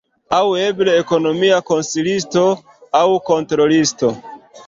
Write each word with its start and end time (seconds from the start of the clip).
Aŭ 0.35 0.45
eble 0.61 0.93
ekonomia 1.01 1.59
konsilisto 1.67 2.45
aŭ 3.01 3.05
kontrolisto. 3.31 4.13